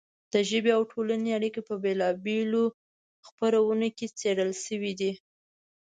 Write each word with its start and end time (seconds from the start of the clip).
د 0.33 0.35
ژبې 0.49 0.71
او 0.77 0.83
ټولنې 0.91 1.29
اړیکې 1.37 1.61
په 1.69 1.75
بېلا 1.83 2.07
بېلو 2.25 2.65
خپرونو 3.27 3.87
کې 3.97 4.07
څېړل 4.19 4.51
شوې 4.65 4.93
دي. 4.99 5.11